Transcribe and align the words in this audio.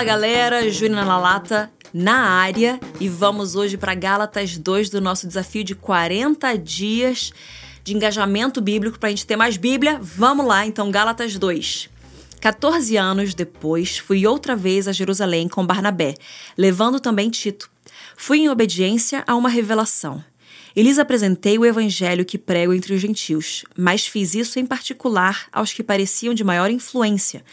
Fala 0.00 0.12
galera, 0.12 0.70
Júnior 0.70 1.04
na 1.04 1.18
lata 1.18 1.70
na 1.92 2.20
área 2.20 2.80
e 2.98 3.06
vamos 3.06 3.54
hoje 3.54 3.76
para 3.76 3.94
Gálatas 3.94 4.56
2 4.56 4.88
do 4.88 4.98
nosso 4.98 5.26
desafio 5.26 5.62
de 5.62 5.74
40 5.74 6.56
dias 6.56 7.34
de 7.84 7.94
engajamento 7.94 8.62
bíblico 8.62 8.98
para 8.98 9.08
a 9.08 9.10
gente 9.10 9.26
ter 9.26 9.36
mais 9.36 9.58
Bíblia. 9.58 9.98
Vamos 10.00 10.46
lá, 10.46 10.64
então, 10.64 10.90
Gálatas 10.90 11.36
2. 11.36 11.90
14 12.40 12.96
anos 12.96 13.34
depois, 13.34 13.98
fui 13.98 14.26
outra 14.26 14.56
vez 14.56 14.88
a 14.88 14.92
Jerusalém 14.92 15.46
com 15.46 15.66
Barnabé, 15.66 16.14
levando 16.56 16.98
também 16.98 17.28
Tito. 17.28 17.70
Fui 18.16 18.38
em 18.38 18.48
obediência 18.48 19.22
a 19.26 19.34
uma 19.34 19.50
revelação. 19.50 20.24
E 20.74 20.82
lhes 20.82 20.98
apresentei 20.98 21.58
o 21.58 21.66
evangelho 21.66 22.24
que 22.24 22.38
prego 22.38 22.72
entre 22.72 22.94
os 22.94 23.02
gentios, 23.02 23.66
mas 23.76 24.06
fiz 24.06 24.34
isso 24.34 24.58
em 24.58 24.64
particular 24.64 25.46
aos 25.52 25.74
que 25.74 25.82
pareciam 25.82 26.32
de 26.32 26.44
maior 26.44 26.70
influência, 26.70 27.44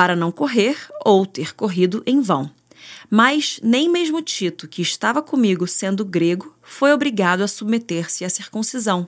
para 0.00 0.16
não 0.16 0.32
correr 0.32 0.78
ou 1.04 1.26
ter 1.26 1.54
corrido 1.54 2.02
em 2.06 2.22
vão. 2.22 2.50
Mas 3.10 3.60
nem 3.62 3.86
mesmo 3.86 4.22
Tito, 4.22 4.66
que 4.66 4.80
estava 4.80 5.20
comigo 5.20 5.66
sendo 5.66 6.06
grego, 6.06 6.56
foi 6.62 6.90
obrigado 6.90 7.42
a 7.42 7.46
submeter-se 7.46 8.24
à 8.24 8.30
circuncisão. 8.30 9.06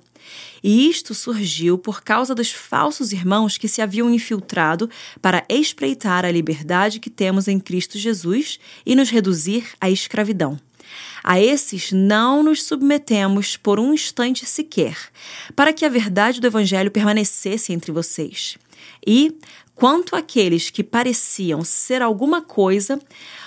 E 0.62 0.90
isto 0.90 1.14
surgiu 1.14 1.78
por 1.78 2.02
causa 2.02 2.34
dos 2.34 2.52
falsos 2.52 3.10
irmãos 3.10 3.56
que 3.56 3.68
se 3.68 3.80
haviam 3.80 4.10
infiltrado 4.10 4.90
para 5.22 5.46
espreitar 5.48 6.26
a 6.26 6.30
liberdade 6.30 7.00
que 7.00 7.08
temos 7.08 7.48
em 7.48 7.58
Cristo 7.58 7.96
Jesus 7.96 8.60
e 8.84 8.94
nos 8.94 9.08
reduzir 9.08 9.68
à 9.80 9.88
escravidão. 9.88 10.60
A 11.24 11.40
esses 11.40 11.90
não 11.90 12.42
nos 12.42 12.64
submetemos 12.64 13.56
por 13.56 13.80
um 13.80 13.94
instante 13.94 14.44
sequer, 14.44 14.98
para 15.56 15.72
que 15.72 15.86
a 15.86 15.88
verdade 15.88 16.38
do 16.38 16.46
Evangelho 16.46 16.90
permanecesse 16.90 17.72
entre 17.72 17.90
vocês. 17.90 18.58
E, 19.06 19.38
quanto 19.74 20.14
àqueles 20.14 20.70
que 20.70 20.82
pareciam 20.82 21.64
ser 21.64 22.02
alguma 22.02 22.40
coisa, 22.42 23.00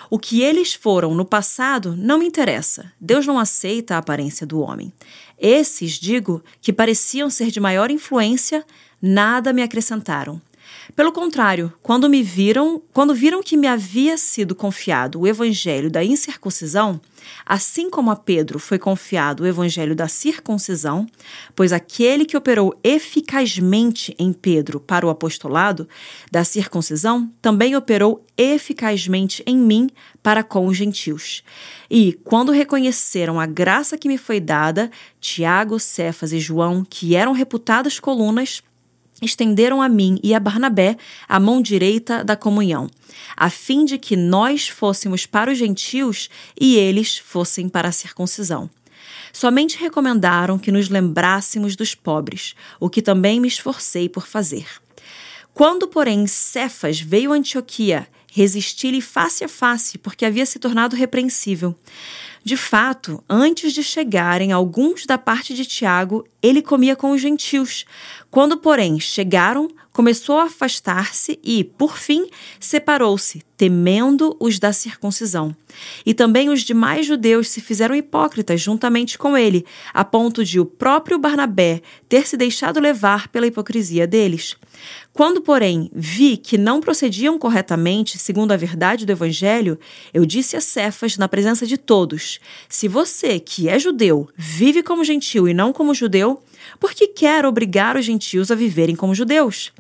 o 0.10 0.20
que 0.20 0.42
eles 0.42 0.74
foram 0.74 1.16
no 1.16 1.26
passado 1.26 1.96
não 1.98 2.20
me 2.20 2.26
interessa. 2.28 2.92
Deus 3.00 3.26
não 3.26 3.40
aceita 3.40 3.96
a 3.96 4.00
aparência 4.00 4.46
do 4.46 4.60
homem. 4.60 4.92
Esses, 5.38 5.94
digo, 5.94 6.44
que 6.62 6.72
pareciam 6.72 7.30
ser 7.30 7.52
de 7.52 7.60
maior 7.60 7.92
influência, 7.92 8.66
nada 9.02 9.52
me 9.52 9.62
acrescentaram. 9.62 10.42
Pelo 10.96 11.12
contrário, 11.12 11.74
quando 11.82 12.10
me 12.10 12.24
viram, 12.24 12.82
quando 12.94 13.14
viram 13.14 13.44
que 13.44 13.58
me 13.58 13.68
havia 13.68 14.18
sido 14.18 14.56
confiado 14.56 15.20
o 15.20 15.28
evangelho 15.28 15.90
da 15.90 16.04
incircuncisão, 16.04 17.02
assim 17.46 17.90
como 17.90 18.12
a 18.12 18.16
Pedro 18.16 18.60
foi 18.60 18.78
confiado 18.78 19.44
o 19.44 19.48
evangelho 19.48 19.96
da 19.96 20.08
circuncisão, 20.08 21.08
pois 21.56 21.74
aquele 21.74 22.26
que 22.26 22.38
operou 22.38 22.78
eficazmente 22.84 24.16
em 24.18 24.32
Pedro 24.32 24.80
para 24.80 25.06
o 25.06 25.10
apostolado 25.10 25.88
da 26.32 26.44
circuncisão 26.44 27.32
também 27.42 27.76
operou 27.76 28.24
eficazmente 28.38 29.44
em 29.46 29.58
mim 29.58 29.90
para 30.22 30.44
com 30.44 30.68
os 30.68 30.78
gentios. 30.78 31.44
E, 31.90 32.14
quando 32.24 32.52
reconheceram 32.52 33.40
a 33.40 33.46
graça 33.46 33.98
que 33.98 34.08
me 34.08 34.18
foi 34.18 34.40
dada, 34.40 34.92
Tiago, 35.20 35.80
Cefas 35.80 36.32
e 36.32 36.40
João, 36.40 36.86
que 36.88 37.16
eram 37.16 37.32
reputadas 37.32 38.00
colunas, 38.00 38.62
estenderam 39.22 39.82
a 39.82 39.90
mim 39.90 40.20
e 40.24 40.34
a 40.34 40.40
Barnabé 40.40 40.98
a 41.28 41.40
mão 41.40 41.62
direita 41.62 42.24
da 42.24 42.36
comunhão, 42.36 42.90
a 43.36 43.50
fim 43.50 43.86
de 43.86 43.98
que 43.98 44.16
nós 44.16 44.68
fôssemos 44.68 45.26
para 45.26 45.52
os 45.52 45.58
gentios 45.58 46.30
e 46.60 46.76
eles 46.76 47.18
fossem 47.18 47.70
para 47.70 47.90
a 47.90 47.94
circuncisão. 47.94 48.70
Somente 49.32 49.78
recomendaram 49.78 50.58
que 50.58 50.72
nos 50.72 50.90
lembrássemos 50.90 51.76
dos 51.76 51.94
pobres, 51.94 52.56
o 52.80 52.90
que 52.90 53.02
também 53.02 53.40
me 53.40 53.48
esforcei 53.48 54.08
por 54.08 54.26
fazer. 54.26 54.66
Quando, 55.54 55.88
porém, 55.88 56.26
Cefas 56.28 57.00
veio 57.00 57.32
a 57.32 57.36
Antioquia, 57.36 58.08
resisti-lhe 58.32 59.02
face 59.02 59.44
a 59.44 59.48
face, 59.48 59.98
porque 59.98 60.26
havia 60.26 60.46
se 60.46 60.60
tornado 60.60 60.96
repreensível. 60.96 61.74
De 62.46 62.56
fato, 62.56 63.24
antes 63.28 63.74
de 63.74 63.82
chegarem 63.82 64.52
alguns 64.52 65.08
da 65.08 65.18
parte 65.18 65.56
de 65.56 65.66
Tiago, 65.66 66.24
ele 66.44 66.62
comia 66.62 66.96
com 66.96 67.10
os 67.10 67.20
gentios. 67.20 67.86
Quando, 68.30 68.58
porém, 68.58 69.00
chegaram, 69.00 69.68
começou 69.96 70.40
a 70.40 70.44
afastar-se 70.44 71.40
e, 71.42 71.64
por 71.64 71.98
fim, 71.98 72.28
separou-se, 72.60 73.42
temendo 73.56 74.36
os 74.42 74.60
da 74.60 74.74
circuncisão. 74.74 75.56
E 76.06 76.14
também 76.14 76.50
os 76.50 76.64
demais 76.64 77.06
judeus 77.06 77.48
se 77.48 77.62
fizeram 77.62 77.96
hipócritas 77.96 78.60
juntamente 78.60 79.18
com 79.18 79.38
ele, 79.38 79.66
a 79.94 80.04
ponto 80.04 80.44
de 80.44 80.60
o 80.60 80.66
próprio 80.66 81.18
Barnabé 81.18 81.82
ter 82.10 82.28
se 82.28 82.36
deixado 82.36 82.78
levar 82.82 83.30
pela 83.30 83.48
hipocrisia 83.48 84.06
deles. 84.06 84.58
Quando, 85.14 85.40
porém, 85.40 85.90
vi 85.94 86.36
que 86.36 86.58
não 86.58 86.82
procediam 86.82 87.40
corretamente 87.40 88.18
segundo 88.18 88.52
a 88.52 88.58
verdade 88.58 89.06
do 89.06 89.14
Evangelho, 89.14 89.80
eu 90.14 90.26
disse 90.26 90.58
a 90.58 90.62
Cefas, 90.62 91.18
na 91.18 91.30
presença 91.30 91.66
de 91.66 91.78
todos: 91.78 92.42
Se 92.68 92.90
você, 92.90 93.40
que 93.40 93.70
é 93.70 93.80
judeu, 93.80 94.28
vive 94.36 94.84
como 94.84 95.06
gentil 95.06 95.48
e 95.48 95.54
não 95.54 95.72
como 95.72 95.94
judeu, 95.94 96.44
por 96.82 96.94
que 96.94 97.08
quer 97.08 97.46
obrigar 97.46 97.96
os 97.96 98.04
gentios 98.04 98.52
a 98.52 98.56
viverem 98.56 98.94
como 98.94 99.16
judeus? 99.16 99.72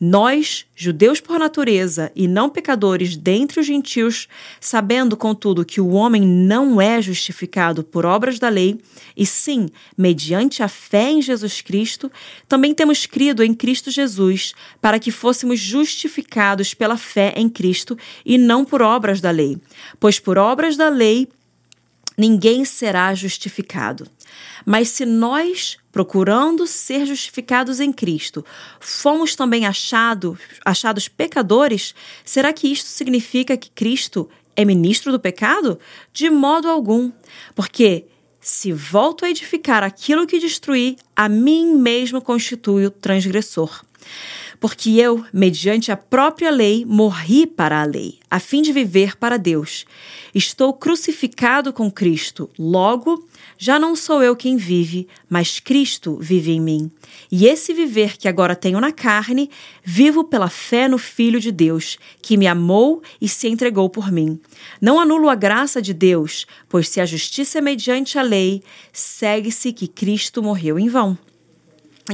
Nós, 0.00 0.64
judeus 0.76 1.20
por 1.20 1.38
natureza 1.38 2.12
e 2.14 2.28
não 2.28 2.48
pecadores 2.48 3.16
dentre 3.16 3.60
os 3.60 3.66
gentios, 3.66 4.28
sabendo, 4.60 5.16
contudo, 5.16 5.64
que 5.64 5.80
o 5.80 5.90
homem 5.90 6.22
não 6.22 6.80
é 6.80 7.02
justificado 7.02 7.82
por 7.82 8.06
obras 8.06 8.38
da 8.38 8.48
lei, 8.48 8.80
e 9.16 9.26
sim 9.26 9.68
mediante 9.96 10.62
a 10.62 10.68
fé 10.68 11.10
em 11.10 11.20
Jesus 11.20 11.60
Cristo, 11.60 12.10
também 12.46 12.72
temos 12.72 13.06
crido 13.06 13.42
em 13.42 13.52
Cristo 13.52 13.90
Jesus, 13.90 14.54
para 14.80 14.98
que 14.98 15.10
fôssemos 15.10 15.58
justificados 15.58 16.74
pela 16.74 16.96
fé 16.96 17.32
em 17.36 17.48
Cristo 17.48 17.98
e 18.24 18.38
não 18.38 18.64
por 18.64 18.82
obras 18.82 19.20
da 19.20 19.30
lei. 19.30 19.58
Pois 19.98 20.20
por 20.20 20.38
obras 20.38 20.76
da 20.76 20.88
lei 20.88 21.28
ninguém 22.18 22.64
será 22.64 23.14
justificado. 23.14 24.06
Mas 24.66 24.88
se 24.88 25.06
nós, 25.06 25.78
procurando 25.92 26.66
ser 26.66 27.06
justificados 27.06 27.78
em 27.78 27.92
Cristo, 27.92 28.44
fomos 28.80 29.36
também 29.36 29.64
achado, 29.64 30.36
achados 30.64 31.08
pecadores, 31.08 31.94
será 32.24 32.52
que 32.52 32.70
isto 32.70 32.88
significa 32.88 33.56
que 33.56 33.70
Cristo 33.70 34.28
é 34.56 34.64
ministro 34.64 35.12
do 35.12 35.20
pecado? 35.20 35.78
De 36.12 36.28
modo 36.28 36.68
algum. 36.68 37.12
Porque 37.54 38.06
se 38.40 38.72
volto 38.72 39.24
a 39.24 39.30
edificar 39.30 39.84
aquilo 39.84 40.26
que 40.26 40.40
destruí, 40.40 40.96
a 41.14 41.28
mim 41.28 41.74
mesmo 41.74 42.20
constituo 42.20 42.90
transgressor 42.90 43.82
porque 44.60 44.90
eu, 44.90 45.24
mediante 45.32 45.92
a 45.92 45.96
própria 45.96 46.50
lei, 46.50 46.84
morri 46.84 47.46
para 47.46 47.80
a 47.80 47.84
lei, 47.84 48.18
a 48.30 48.40
fim 48.40 48.62
de 48.62 48.72
viver 48.72 49.16
para 49.16 49.36
Deus. 49.36 49.84
Estou 50.34 50.72
crucificado 50.72 51.72
com 51.72 51.90
Cristo, 51.90 52.50
logo, 52.58 53.26
já 53.56 53.78
não 53.78 53.96
sou 53.96 54.22
eu 54.22 54.36
quem 54.36 54.56
vive, 54.56 55.08
mas 55.28 55.60
Cristo 55.60 56.18
vive 56.20 56.52
em 56.52 56.60
mim. 56.60 56.90
E 57.30 57.46
esse 57.46 57.72
viver 57.72 58.16
que 58.16 58.28
agora 58.28 58.56
tenho 58.56 58.80
na 58.80 58.92
carne, 58.92 59.50
vivo 59.82 60.24
pela 60.24 60.48
fé 60.48 60.88
no 60.88 60.98
Filho 60.98 61.40
de 61.40 61.50
Deus, 61.50 61.98
que 62.20 62.36
me 62.36 62.46
amou 62.46 63.02
e 63.20 63.28
se 63.28 63.48
entregou 63.48 63.88
por 63.88 64.10
mim. 64.12 64.40
Não 64.80 65.00
anulo 65.00 65.28
a 65.28 65.34
graça 65.34 65.80
de 65.80 65.94
Deus, 65.94 66.46
pois 66.68 66.88
se 66.88 67.00
a 67.00 67.06
justiça 67.06 67.58
é 67.58 67.60
mediante 67.60 68.18
a 68.18 68.22
lei, 68.22 68.62
segue-se 68.92 69.72
que 69.72 69.88
Cristo 69.88 70.42
morreu 70.42 70.78
em 70.78 70.88
vão. 70.88 71.18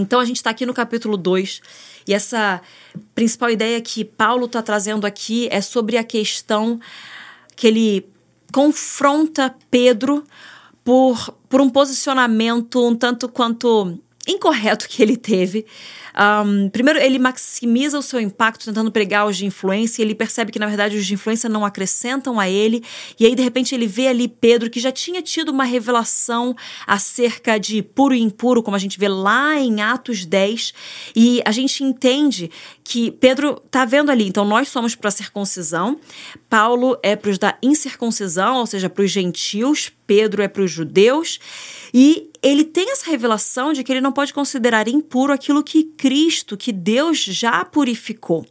Então 0.00 0.20
a 0.20 0.24
gente 0.24 0.36
está 0.36 0.50
aqui 0.50 0.66
no 0.66 0.74
capítulo 0.74 1.16
2 1.16 1.60
e 2.06 2.14
essa 2.14 2.60
principal 3.14 3.50
ideia 3.50 3.80
que 3.80 4.04
Paulo 4.04 4.46
está 4.46 4.62
trazendo 4.62 5.06
aqui 5.06 5.48
é 5.50 5.60
sobre 5.60 5.96
a 5.96 6.04
questão 6.04 6.80
que 7.56 7.66
ele 7.66 8.08
confronta 8.52 9.54
Pedro 9.70 10.24
por, 10.84 11.34
por 11.48 11.60
um 11.60 11.70
posicionamento 11.70 12.86
um 12.86 12.94
tanto 12.94 13.28
quanto 13.28 13.98
incorreto 14.26 14.88
que 14.88 15.02
ele 15.02 15.16
teve. 15.16 15.66
Um, 16.14 16.68
primeiro, 16.68 17.00
ele 17.00 17.18
maximiza 17.18 17.98
o 17.98 18.02
seu 18.02 18.20
impacto 18.20 18.66
tentando 18.66 18.90
pregar 18.92 19.26
os 19.26 19.36
de 19.36 19.46
influência, 19.46 20.00
e 20.00 20.04
ele 20.04 20.14
percebe 20.14 20.52
que, 20.52 20.58
na 20.58 20.66
verdade, 20.66 20.96
os 20.96 21.04
de 21.04 21.14
influência 21.14 21.48
não 21.48 21.64
acrescentam 21.64 22.38
a 22.38 22.48
ele. 22.48 22.84
E 23.18 23.26
aí, 23.26 23.34
de 23.34 23.42
repente, 23.42 23.74
ele 23.74 23.86
vê 23.86 24.06
ali 24.06 24.28
Pedro, 24.28 24.70
que 24.70 24.78
já 24.78 24.92
tinha 24.92 25.20
tido 25.20 25.48
uma 25.48 25.64
revelação 25.64 26.54
acerca 26.86 27.58
de 27.58 27.82
puro 27.82 28.14
e 28.14 28.20
impuro, 28.20 28.62
como 28.62 28.76
a 28.76 28.80
gente 28.80 28.98
vê 28.98 29.08
lá 29.08 29.58
em 29.58 29.82
Atos 29.82 30.24
10. 30.24 30.72
E 31.16 31.42
a 31.44 31.50
gente 31.50 31.82
entende 31.82 32.50
que 32.84 33.10
Pedro 33.10 33.60
está 33.64 33.84
vendo 33.84 34.10
ali. 34.10 34.28
Então, 34.28 34.44
nós 34.44 34.68
somos 34.68 34.94
para 34.94 35.08
a 35.08 35.12
circuncisão, 35.12 35.98
Paulo 36.48 36.96
é 37.02 37.16
para 37.16 37.30
os 37.30 37.38
da 37.38 37.56
incircuncisão, 37.60 38.58
ou 38.58 38.66
seja, 38.66 38.88
para 38.88 39.02
os 39.02 39.10
gentios, 39.10 39.90
Pedro 40.06 40.42
é 40.42 40.48
para 40.48 40.62
os 40.62 40.70
judeus. 40.70 41.38
E 41.92 42.30
ele 42.42 42.64
tem 42.64 42.90
essa 42.90 43.10
revelação 43.10 43.72
de 43.72 43.82
que 43.82 43.92
ele 43.92 44.00
não 44.00 44.12
pode 44.12 44.32
considerar 44.32 44.88
impuro 44.88 45.32
aquilo 45.32 45.62
que 45.62 45.84
Cristo, 45.84 46.56
que 46.56 46.72
Deus 46.72 47.18
já 47.18 47.64
purificou. 47.64 48.46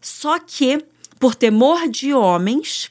Só 0.00 0.38
que, 0.38 0.84
por 1.18 1.34
temor 1.34 1.88
de 1.88 2.12
homens, 2.12 2.90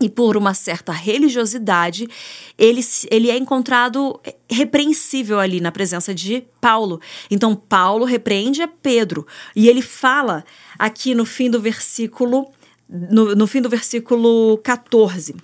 e 0.00 0.08
por 0.08 0.36
uma 0.36 0.54
certa 0.54 0.92
religiosidade, 0.92 2.08
ele, 2.56 2.80
ele 3.10 3.30
é 3.30 3.36
encontrado 3.36 4.20
repreensível 4.48 5.40
ali 5.40 5.60
na 5.60 5.72
presença 5.72 6.14
de 6.14 6.44
Paulo. 6.60 7.00
Então, 7.30 7.54
Paulo 7.54 8.04
repreende 8.04 8.62
a 8.62 8.68
Pedro 8.68 9.26
e 9.56 9.68
ele 9.68 9.82
fala 9.82 10.44
aqui 10.78 11.14
no 11.14 11.24
fim 11.24 11.50
do 11.50 11.60
versículo 11.60 12.48
no, 12.88 13.34
no 13.34 13.46
fim 13.46 13.60
do 13.60 13.68
versículo 13.68 14.58
14. 14.58 15.34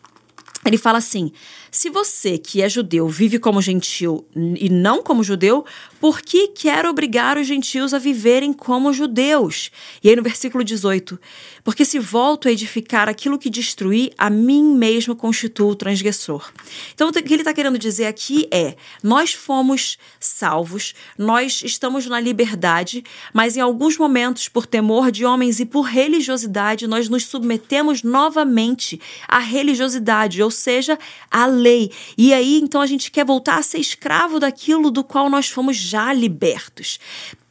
Ele 0.65 0.79
fala 0.79 0.99
assim: 0.99 1.31
se 1.71 1.91
você, 1.91 2.39
que 2.39 2.63
é 2.63 2.69
judeu, 2.69 3.09
vive 3.09 3.39
como 3.39 3.61
gentil 3.61 4.25
e 4.35 4.69
não 4.69 5.03
como 5.03 5.25
judeu, 5.25 5.65
por 6.01 6.23
que 6.23 6.49
quer 6.49 6.87
obrigar 6.87 7.37
os 7.37 7.47
gentios 7.47 7.93
a 7.93 7.99
viverem 7.99 8.53
como 8.53 8.93
judeus? 8.93 9.71
E 10.03 10.09
aí 10.09 10.15
no 10.17 10.23
versículo 10.23 10.63
18: 10.63 11.19
Porque 11.65 11.85
se 11.85 11.99
volto 11.99 12.47
a 12.47 12.53
edificar 12.53 13.09
aquilo 13.09 13.39
que 13.39 13.51
destruí, 13.51 14.13
a 14.17 14.31
mim 14.31 14.63
mesmo 14.75 15.17
constituo 15.17 15.71
o 15.71 15.75
transgressor. 15.75 16.51
Então 16.95 17.09
o 17.09 17.13
que 17.13 17.21
ele 17.21 17.43
está 17.43 17.53
querendo 17.53 17.79
dizer 17.79 18.07
aqui 18.07 18.47
é: 18.51 18.77
nós 19.03 19.35
fomos 19.35 19.99
salvos, 20.21 20.95
nós 21.19 21.61
estamos 21.65 22.07
na 22.07 22.21
liberdade, 22.21 23.05
mas 23.33 23.57
em 23.57 23.61
alguns 23.61 23.99
momentos, 23.99 24.49
por 24.49 24.65
temor 24.65 25.11
de 25.11 25.25
homens 25.25 25.61
e 25.61 25.67
por 25.67 25.83
religiosidade, 25.83 26.87
nós 26.87 27.09
nos 27.09 27.27
submetemos 27.27 28.03
novamente 28.03 29.01
à 29.27 29.41
religiosidade, 29.41 30.43
ou 30.43 30.54
seja, 30.55 30.99
a 31.31 31.45
lei. 31.45 31.91
E 32.17 32.33
aí, 32.33 32.59
então, 32.59 32.81
a 32.81 32.87
gente 32.87 33.11
quer 33.11 33.27
voltar 33.27 33.59
a 33.59 33.63
ser 33.63 33.79
escravo 33.79 34.41
daquilo 34.41 34.91
do 34.91 35.05
qual 35.05 35.29
nós 35.29 35.51
fomos 35.51 35.77
já 35.77 36.11
libertos. 36.13 36.99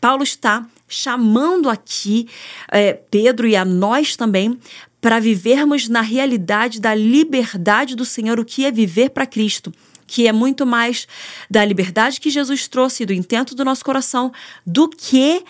Paulo 0.01 0.23
está 0.23 0.65
chamando 0.87 1.69
aqui 1.69 2.27
é, 2.71 2.93
Pedro 2.93 3.47
e 3.47 3.55
a 3.55 3.63
nós 3.63 4.15
também 4.15 4.59
para 4.99 5.19
vivermos 5.19 5.89
na 5.89 6.01
realidade 6.01 6.79
da 6.79 6.95
liberdade 6.95 7.95
do 7.95 8.05
Senhor, 8.05 8.39
o 8.39 8.45
que 8.45 8.65
é 8.65 8.71
viver 8.71 9.09
para 9.09 9.25
Cristo 9.25 9.71
que 10.05 10.27
é 10.27 10.31
muito 10.31 10.63
mais 10.63 11.07
da 11.49 11.65
liberdade 11.65 12.19
que 12.19 12.29
Jesus 12.29 12.67
trouxe, 12.67 13.03
do 13.05 13.13
intento 13.13 13.55
do 13.55 13.65
nosso 13.65 13.83
coração, 13.83 14.31
do 14.63 14.87
que 14.87 15.43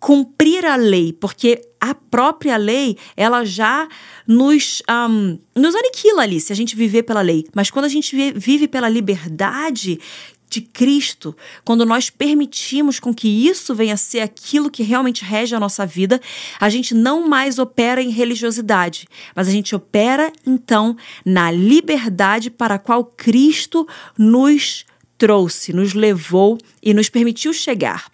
cumprir 0.00 0.64
a 0.64 0.76
lei, 0.76 1.12
porque 1.12 1.60
a 1.78 1.94
própria 1.94 2.56
lei, 2.56 2.96
ela 3.16 3.44
já 3.44 3.86
nos, 4.26 4.82
um, 4.90 5.38
nos 5.54 5.74
aniquila 5.74 6.22
ali, 6.22 6.40
se 6.40 6.52
a 6.52 6.56
gente 6.56 6.74
viver 6.74 7.02
pela 7.02 7.20
lei. 7.20 7.46
Mas 7.54 7.70
quando 7.70 7.84
a 7.84 7.88
gente 7.88 8.32
vive 8.32 8.66
pela 8.66 8.88
liberdade 8.88 10.00
de 10.48 10.62
Cristo, 10.62 11.36
quando 11.64 11.86
nós 11.86 12.10
permitimos 12.10 12.98
com 12.98 13.14
que 13.14 13.28
isso 13.28 13.72
venha 13.72 13.94
a 13.94 13.96
ser 13.96 14.20
aquilo 14.20 14.70
que 14.70 14.82
realmente 14.82 15.24
rege 15.24 15.54
a 15.54 15.60
nossa 15.60 15.86
vida, 15.86 16.20
a 16.58 16.68
gente 16.68 16.92
não 16.92 17.28
mais 17.28 17.58
opera 17.58 18.02
em 18.02 18.10
religiosidade, 18.10 19.06
mas 19.34 19.46
a 19.46 19.52
gente 19.52 19.76
opera 19.76 20.32
então 20.44 20.96
na 21.24 21.52
liberdade 21.52 22.50
para 22.50 22.74
a 22.74 22.78
qual 22.78 23.04
Cristo 23.04 23.86
nos 24.18 24.84
trouxe, 25.16 25.72
nos 25.72 25.94
levou 25.94 26.58
e 26.82 26.92
nos 26.92 27.08
permitiu 27.08 27.52
chegar. 27.52 28.10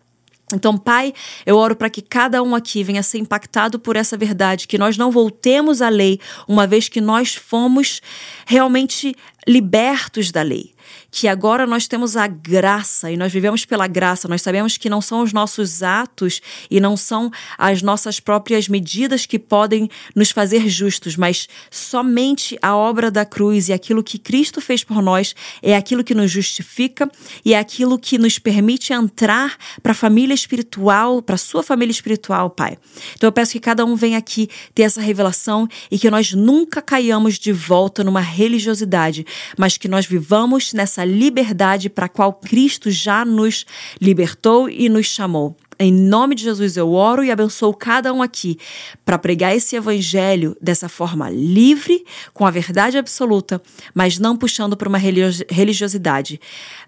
Então, 0.52 0.78
Pai, 0.78 1.12
eu 1.44 1.56
oro 1.56 1.75
para 1.75 1.90
que 1.90 2.00
cada 2.00 2.43
um 2.43 2.54
aqui 2.54 2.84
venha 2.84 3.02
ser 3.02 3.19
impactado 3.19 3.81
por 3.81 3.96
essa 3.96 4.16
verdade, 4.16 4.69
que 4.69 4.78
nós 4.78 4.96
não 4.96 5.10
voltemos 5.10 5.82
à 5.82 5.88
lei, 5.88 6.20
uma 6.46 6.66
vez 6.66 6.88
que 6.88 7.00
nós 7.00 7.34
fomos 7.34 8.00
realmente 8.46 9.16
libertos 9.46 10.31
da 10.31 10.43
lei 10.43 10.75
que 11.10 11.28
agora 11.28 11.66
nós 11.66 11.86
temos 11.86 12.16
a 12.16 12.26
graça 12.26 13.10
e 13.10 13.16
nós 13.16 13.32
vivemos 13.32 13.64
pela 13.64 13.86
graça. 13.86 14.28
Nós 14.28 14.42
sabemos 14.42 14.76
que 14.76 14.88
não 14.88 15.00
são 15.00 15.22
os 15.22 15.32
nossos 15.32 15.82
atos 15.82 16.40
e 16.70 16.80
não 16.80 16.96
são 16.96 17.30
as 17.58 17.82
nossas 17.82 18.20
próprias 18.20 18.68
medidas 18.68 19.26
que 19.26 19.38
podem 19.38 19.88
nos 20.14 20.30
fazer 20.30 20.68
justos, 20.68 21.16
mas 21.16 21.48
somente 21.70 22.58
a 22.60 22.76
obra 22.76 23.10
da 23.10 23.24
cruz 23.24 23.68
e 23.68 23.72
aquilo 23.72 24.02
que 24.02 24.18
Cristo 24.18 24.60
fez 24.60 24.84
por 24.84 25.02
nós 25.02 25.34
é 25.62 25.76
aquilo 25.76 26.04
que 26.04 26.14
nos 26.14 26.30
justifica 26.30 27.10
e 27.44 27.54
é 27.54 27.58
aquilo 27.58 27.98
que 27.98 28.18
nos 28.18 28.38
permite 28.38 28.92
entrar 28.92 29.56
para 29.82 29.92
a 29.92 29.94
família 29.94 30.34
espiritual, 30.34 31.22
para 31.22 31.34
a 31.34 31.38
sua 31.38 31.62
família 31.62 31.92
espiritual, 31.92 32.50
Pai. 32.50 32.78
Então 33.14 33.28
eu 33.28 33.32
peço 33.32 33.52
que 33.52 33.60
cada 33.60 33.84
um 33.84 33.96
venha 33.96 34.18
aqui 34.18 34.48
ter 34.74 34.82
essa 34.82 35.00
revelação 35.00 35.68
e 35.90 35.98
que 35.98 36.10
nós 36.10 36.32
nunca 36.32 36.82
caiamos 36.82 37.38
de 37.38 37.52
volta 37.52 38.04
numa 38.04 38.20
religiosidade, 38.20 39.26
mas 39.56 39.76
que 39.76 39.88
nós 39.88 40.06
vivamos 40.06 40.72
nessa 40.76 41.05
liberdade 41.05 41.90
para 41.90 42.06
a 42.06 42.08
qual 42.08 42.32
Cristo 42.32 42.90
já 42.90 43.25
nos 43.25 43.64
libertou 44.00 44.69
e 44.69 44.88
nos 44.88 45.06
chamou. 45.06 45.56
Em 45.78 45.93
nome 45.93 46.34
de 46.34 46.43
Jesus 46.43 46.76
eu 46.76 46.93
oro 46.93 47.23
e 47.23 47.31
abençoo 47.31 47.75
cada 47.75 48.12
um 48.12 48.23
aqui 48.23 48.58
para 49.05 49.19
pregar 49.19 49.55
esse 49.55 49.76
evangelho 49.76 50.56
dessa 50.61 50.88
forma 50.88 51.28
livre, 51.28 52.02
com 52.32 52.46
a 52.46 52.50
verdade 52.50 52.96
absoluta, 52.96 53.61
mas 53.94 54.19
não 54.19 54.37
puxando 54.37 54.76
para 54.76 54.88
uma 54.88 54.99
religiosidade, 54.99 56.40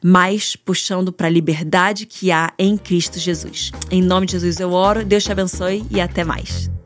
mas 0.03 0.57
puxando 0.57 1.13
para 1.13 1.27
a 1.27 1.31
liberdade 1.31 2.07
que 2.07 2.31
há 2.31 2.53
em 2.59 2.79
Cristo 2.79 3.19
Jesus. 3.19 3.73
Em 3.91 4.03
nome 4.03 4.27
de 4.27 4.33
Jesus 4.33 4.59
eu 4.59 4.73
oro, 4.73 5.05
Deus 5.05 5.25
te 5.25 5.33
abençoe 5.33 5.85
e 5.91 6.01
até 6.01 6.25
mais. 6.25 6.78